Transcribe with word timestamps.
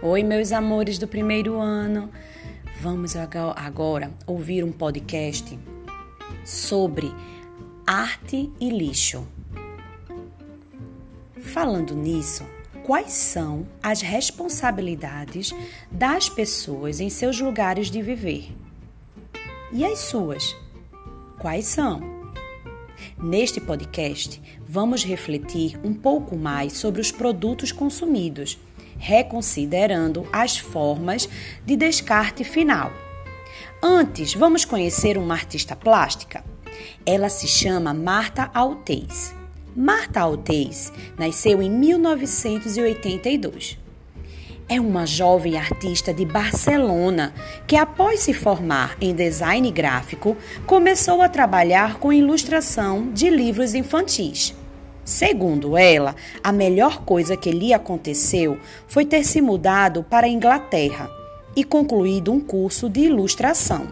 Oi, 0.00 0.22
meus 0.22 0.52
amores 0.52 0.96
do 0.96 1.08
primeiro 1.08 1.58
ano. 1.58 2.08
Vamos 2.80 3.16
agora 3.16 4.12
ouvir 4.28 4.62
um 4.62 4.70
podcast 4.70 5.58
sobre 6.44 7.12
arte 7.84 8.48
e 8.60 8.70
lixo. 8.70 9.26
Falando 11.40 11.96
nisso, 11.96 12.46
quais 12.84 13.10
são 13.10 13.66
as 13.82 14.00
responsabilidades 14.00 15.52
das 15.90 16.28
pessoas 16.28 17.00
em 17.00 17.10
seus 17.10 17.40
lugares 17.40 17.90
de 17.90 18.00
viver? 18.00 18.56
E 19.72 19.84
as 19.84 19.98
suas? 19.98 20.54
Quais 21.40 21.64
são? 21.66 22.00
Neste 23.20 23.60
podcast, 23.60 24.40
vamos 24.64 25.02
refletir 25.02 25.76
um 25.82 25.92
pouco 25.92 26.36
mais 26.36 26.74
sobre 26.74 27.00
os 27.00 27.10
produtos 27.10 27.72
consumidos, 27.72 28.56
reconsiderando 28.98 30.26
as 30.32 30.58
formas 30.58 31.28
de 31.64 31.76
descarte 31.76 32.42
final. 32.44 32.92
Antes, 33.82 34.34
vamos 34.34 34.64
conhecer 34.64 35.16
uma 35.16 35.34
artista 35.34 35.76
plástica. 35.76 36.44
Ela 37.06 37.28
se 37.28 37.46
chama 37.46 37.94
Marta 37.94 38.50
Altez. 38.52 39.32
Marta 39.74 40.20
Altez 40.20 40.92
nasceu 41.16 41.62
em 41.62 41.70
1982 41.70 43.78
é 44.68 44.78
uma 44.78 45.06
jovem 45.06 45.56
artista 45.56 46.12
de 46.12 46.26
Barcelona 46.26 47.32
que, 47.66 47.74
após 47.74 48.20
se 48.20 48.34
formar 48.34 48.96
em 49.00 49.14
design 49.14 49.70
gráfico, 49.70 50.36
começou 50.66 51.22
a 51.22 51.28
trabalhar 51.28 51.98
com 51.98 52.12
ilustração 52.12 53.10
de 53.10 53.30
livros 53.30 53.74
infantis. 53.74 54.54
Segundo 55.08 55.74
ela, 55.74 56.14
a 56.44 56.52
melhor 56.52 57.02
coisa 57.02 57.34
que 57.34 57.50
lhe 57.50 57.72
aconteceu 57.72 58.58
foi 58.86 59.06
ter 59.06 59.24
se 59.24 59.40
mudado 59.40 60.02
para 60.02 60.26
a 60.26 60.30
Inglaterra 60.30 61.10
e 61.56 61.64
concluído 61.64 62.30
um 62.30 62.38
curso 62.38 62.90
de 62.90 63.00
ilustração. 63.00 63.88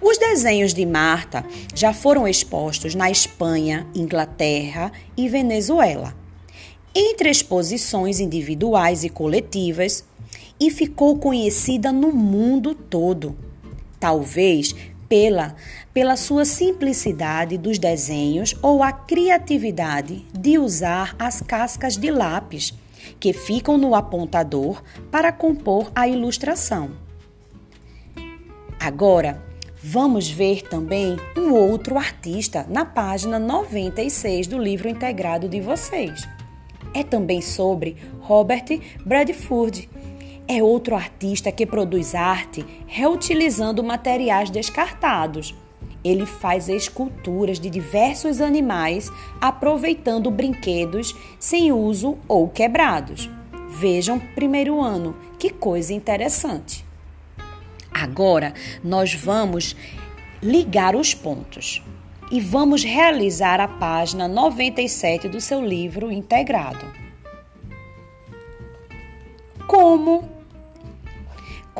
Os 0.00 0.16
desenhos 0.16 0.72
de 0.72 0.86
Marta 0.86 1.44
já 1.74 1.92
foram 1.92 2.26
expostos 2.26 2.94
na 2.94 3.10
Espanha, 3.10 3.86
Inglaterra 3.94 4.90
e 5.14 5.28
Venezuela 5.28 6.18
entre 6.94 7.28
exposições 7.28 8.20
individuais 8.20 9.04
e 9.04 9.10
coletivas 9.10 10.02
e 10.58 10.70
ficou 10.70 11.18
conhecida 11.18 11.92
no 11.92 12.10
mundo 12.10 12.74
todo. 12.74 13.36
Talvez 14.00 14.74
pela, 15.10 15.56
pela 15.92 16.14
sua 16.14 16.44
simplicidade 16.44 17.58
dos 17.58 17.78
desenhos 17.78 18.54
ou 18.62 18.80
a 18.80 18.92
criatividade 18.92 20.24
de 20.32 20.56
usar 20.56 21.16
as 21.18 21.42
cascas 21.42 21.96
de 21.96 22.12
lápis 22.12 22.72
que 23.18 23.32
ficam 23.32 23.76
no 23.76 23.94
apontador 23.94 24.82
para 25.10 25.32
compor 25.32 25.90
a 25.94 26.06
ilustração. 26.06 26.92
Agora, 28.78 29.42
vamos 29.82 30.30
ver 30.30 30.62
também 30.62 31.16
um 31.36 31.52
outro 31.52 31.98
artista 31.98 32.64
na 32.68 32.84
página 32.84 33.38
96 33.38 34.46
do 34.46 34.58
livro 34.58 34.88
integrado 34.88 35.48
de 35.48 35.60
vocês 35.60 36.26
é 36.94 37.02
também 37.02 37.40
sobre 37.40 37.96
Robert 38.20 38.64
Bradford. 39.04 39.88
É 40.52 40.64
outro 40.64 40.96
artista 40.96 41.52
que 41.52 41.64
produz 41.64 42.12
arte 42.12 42.66
reutilizando 42.84 43.84
materiais 43.84 44.50
descartados. 44.50 45.54
Ele 46.02 46.26
faz 46.26 46.68
esculturas 46.68 47.60
de 47.60 47.70
diversos 47.70 48.40
animais 48.40 49.12
aproveitando 49.40 50.28
brinquedos 50.28 51.14
sem 51.38 51.70
uso 51.70 52.18
ou 52.26 52.48
quebrados. 52.48 53.30
Vejam 53.68 54.18
primeiro 54.18 54.82
ano, 54.82 55.16
que 55.38 55.50
coisa 55.50 55.94
interessante. 55.94 56.84
Agora 57.88 58.52
nós 58.82 59.14
vamos 59.14 59.76
ligar 60.42 60.96
os 60.96 61.14
pontos 61.14 61.80
e 62.28 62.40
vamos 62.40 62.82
realizar 62.82 63.60
a 63.60 63.68
página 63.68 64.26
97 64.26 65.28
do 65.28 65.40
seu 65.40 65.64
livro 65.64 66.10
integrado. 66.10 66.84
Como 69.68 70.39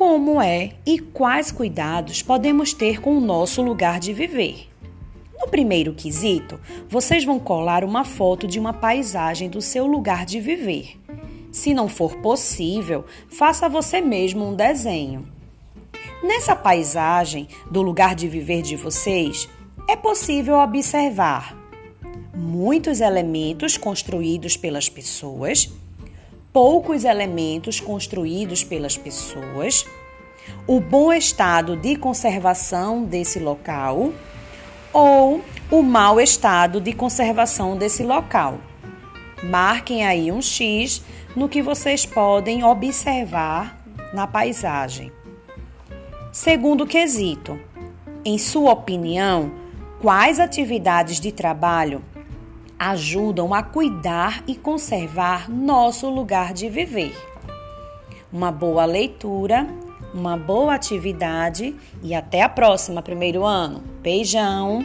como 0.00 0.40
é 0.40 0.70
e 0.86 0.98
quais 0.98 1.52
cuidados 1.52 2.22
podemos 2.22 2.72
ter 2.72 3.02
com 3.02 3.18
o 3.18 3.20
nosso 3.20 3.60
lugar 3.60 4.00
de 4.00 4.14
viver? 4.14 4.66
No 5.38 5.46
primeiro 5.46 5.92
quesito, 5.92 6.58
vocês 6.88 7.22
vão 7.22 7.38
colar 7.38 7.84
uma 7.84 8.02
foto 8.02 8.46
de 8.46 8.58
uma 8.58 8.72
paisagem 8.72 9.50
do 9.50 9.60
seu 9.60 9.86
lugar 9.86 10.24
de 10.24 10.40
viver. 10.40 10.98
Se 11.52 11.74
não 11.74 11.86
for 11.86 12.16
possível, 12.16 13.04
faça 13.28 13.68
você 13.68 14.00
mesmo 14.00 14.48
um 14.48 14.54
desenho. 14.54 15.28
Nessa 16.22 16.56
paisagem 16.56 17.46
do 17.70 17.82
lugar 17.82 18.14
de 18.14 18.26
viver 18.26 18.62
de 18.62 18.76
vocês, 18.76 19.50
é 19.86 19.96
possível 19.96 20.60
observar 20.60 21.54
muitos 22.34 23.02
elementos 23.02 23.76
construídos 23.76 24.56
pelas 24.56 24.88
pessoas, 24.88 25.70
poucos 26.52 27.04
elementos 27.04 27.80
construídos 27.80 28.64
pelas 28.64 28.96
pessoas, 28.96 29.86
o 30.66 30.80
bom 30.80 31.12
estado 31.12 31.76
de 31.76 31.96
conservação 31.96 33.04
desse 33.04 33.38
local 33.38 34.12
ou 34.92 35.42
o 35.70 35.82
mau 35.82 36.20
estado 36.20 36.80
de 36.80 36.92
conservação 36.92 37.76
desse 37.76 38.02
local. 38.02 38.58
Marquem 39.42 40.04
aí 40.04 40.30
um 40.32 40.42
X 40.42 41.02
no 41.36 41.48
que 41.48 41.62
vocês 41.62 42.04
podem 42.04 42.64
observar 42.64 43.80
na 44.12 44.26
paisagem. 44.26 45.12
Segundo 46.32 46.86
quesito, 46.86 47.58
em 48.24 48.36
sua 48.38 48.72
opinião, 48.72 49.52
Quais 50.00 50.40
atividades 50.40 51.20
de 51.20 51.30
trabalho 51.30 52.02
ajudam 52.80 53.52
a 53.52 53.62
cuidar 53.62 54.42
e 54.48 54.56
conservar 54.56 55.50
nosso 55.50 56.08
lugar 56.08 56.54
de 56.54 56.70
viver? 56.70 57.14
Uma 58.32 58.50
boa 58.50 58.86
leitura, 58.86 59.66
uma 60.14 60.34
boa 60.34 60.74
atividade 60.74 61.76
e 62.02 62.14
até 62.14 62.40
a 62.40 62.48
próxima, 62.48 63.02
primeiro 63.02 63.44
ano. 63.44 63.82
Beijão! 64.00 64.82